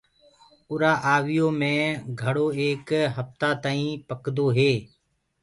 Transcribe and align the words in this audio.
اُرآ 0.69 0.93
آويٚ 1.13 1.35
يو 1.37 1.47
مي 1.59 1.75
گھڙو 2.21 2.45
ايڪ 2.59 2.87
هڦتآ 3.15 3.49
تآئينٚ 3.63 4.03
پڪدو 4.07 4.45
هي۔ 4.57 4.73